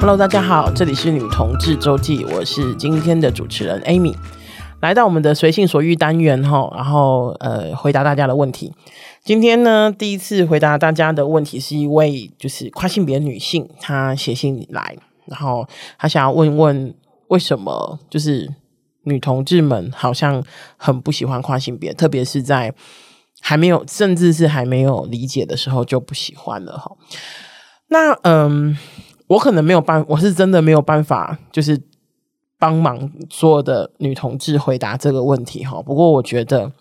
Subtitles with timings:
[0.00, 4.14] Hello，大家好，这里是女同志周记，我是今天的主持人 Amy，
[4.80, 8.72] 来到我们的随性所欲单元哈，然后呃回答大家的问题。
[9.24, 14.96] 今天呢，第一次回答大家的问题是一位就是跨性别女性，她写信来，
[15.26, 15.66] 然后
[15.98, 16.94] 她想要问问
[17.26, 18.48] 为什么就是
[19.02, 20.40] 女同志们好像
[20.76, 22.72] 很不喜欢跨性别，特别是在
[23.40, 26.92] 还没有甚至是还没有理解的时候就不喜欢了哈。
[27.88, 28.78] 那嗯。
[29.28, 31.80] 我可能没有办，我是真的没有办法，就是
[32.58, 35.80] 帮忙所有的女同志回答这个问题哈。
[35.80, 36.72] 不过我觉得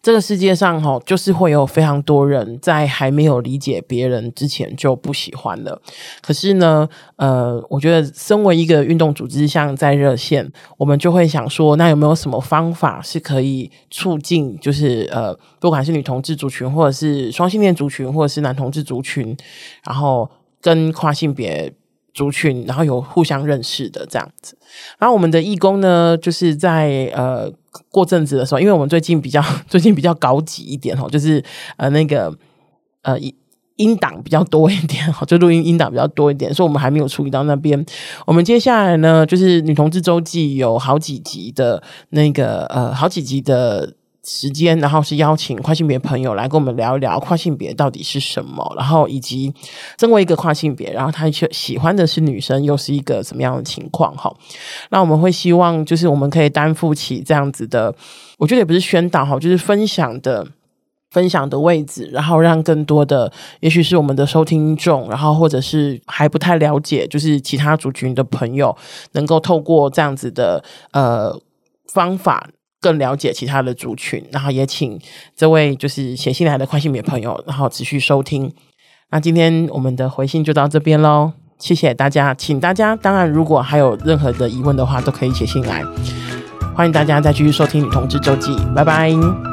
[0.00, 5.82] 这个世界上哈，就是会有非常多人在还没有理解别人之前就不喜欢了。
[6.22, 19.36] 可是呢，呃，我觉得身为一个运动组织，像在热线，我们就会想说，那有没有什么方法是可以促进，就是呃，不管是女同志族群，或者是双性恋族群，或者是男同志族群，
[19.84, 20.30] 然后。
[20.60, 21.72] 跟跨性别
[22.12, 24.56] 族群，然后有互相认识的这样子。
[24.98, 27.50] 然后我们的义工呢，就是在呃
[27.90, 31.42] 过阵子的时候，因为我们最近比较 最近比较高级一点哦，就是
[31.76, 32.34] 呃那个
[33.02, 33.16] 呃
[33.76, 37.84] 音档比较多一点， 就录音音档比较多一点，所以我们还没有处理到那边。
[38.26, 43.94] 我们接下来呢，就是女同志周记有好几集的那个呃好几集的。
[44.24, 49.54] 时间，然后是邀请跨性别朋友来跟我们聊一聊跨性别到底是什么，然后以及
[49.98, 54.14] 身为一个跨性别，然后他却喜欢的是女生，又是一个什么样的情况？
[54.16, 54.30] 哈，
[54.90, 57.94] 那我们会希望就是我们可以担负起这样子的，
[58.36, 60.46] 我觉得也不是宣导哈，就是分享的
[61.10, 68.76] 分享的位置，然后让更多的，也许是我们的收听众，然后或者是还不太了解，就是其他族群的朋友，
[69.12, 71.40] 能够透过这样子的呃
[71.90, 72.50] 方法。
[72.80, 74.98] 更了解其他的族群，然后也请
[75.36, 78.52] 这位就是写信来的跨性别朋友，然后持续收听。
[79.10, 85.82] 那今天我们的回信就到这边喽，谢谢大家，请大家当然如果还有任何的疑问的话，都可以写信来，
[86.76, 89.47] 欢迎大家再继续收听女同志周记，拜拜。